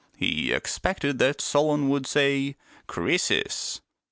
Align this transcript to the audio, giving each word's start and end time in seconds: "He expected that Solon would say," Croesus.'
"He 0.17 0.51
expected 0.51 1.19
that 1.19 1.41
Solon 1.41 1.87
would 1.89 2.07
say," 2.07 2.55
Croesus.' 2.87 3.81